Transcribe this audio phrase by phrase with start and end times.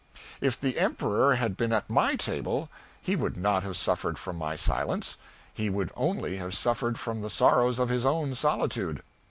[0.41, 2.69] If the Emperor had been at my table,
[3.03, 5.19] he would not have suffered from my silence,
[5.53, 9.03] he would only have suffered from the sorrows of his own solitude.